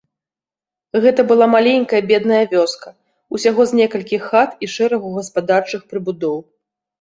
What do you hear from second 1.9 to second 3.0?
бедная вёска,